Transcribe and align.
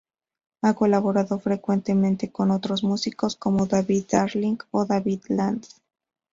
Ha 0.63 0.73
colaborado 0.73 1.37
frecuentemente 1.37 2.31
con 2.31 2.49
otros 2.49 2.83
músicos, 2.83 3.35
como 3.35 3.67
David 3.67 4.05
Darling 4.09 4.57
o 4.71 4.83
David 4.85 5.21
Lanz. 5.27 5.79